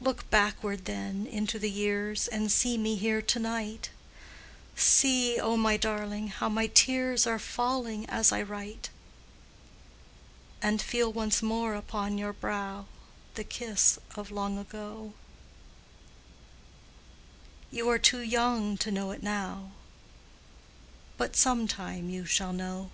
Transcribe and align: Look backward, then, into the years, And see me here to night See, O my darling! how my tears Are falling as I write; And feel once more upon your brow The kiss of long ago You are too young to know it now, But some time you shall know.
Look 0.00 0.30
backward, 0.30 0.84
then, 0.84 1.26
into 1.26 1.58
the 1.58 1.68
years, 1.68 2.28
And 2.28 2.52
see 2.52 2.78
me 2.78 2.94
here 2.94 3.20
to 3.20 3.38
night 3.40 3.90
See, 4.76 5.40
O 5.40 5.56
my 5.56 5.76
darling! 5.76 6.28
how 6.28 6.48
my 6.48 6.68
tears 6.68 7.26
Are 7.26 7.40
falling 7.40 8.06
as 8.08 8.30
I 8.30 8.40
write; 8.40 8.90
And 10.62 10.80
feel 10.80 11.12
once 11.12 11.42
more 11.42 11.74
upon 11.74 12.18
your 12.18 12.32
brow 12.32 12.86
The 13.34 13.42
kiss 13.42 13.98
of 14.14 14.30
long 14.30 14.58
ago 14.58 15.12
You 17.72 17.88
are 17.90 17.98
too 17.98 18.20
young 18.22 18.76
to 18.76 18.92
know 18.92 19.10
it 19.10 19.24
now, 19.24 19.72
But 21.16 21.34
some 21.34 21.66
time 21.66 22.08
you 22.08 22.24
shall 22.26 22.52
know. 22.52 22.92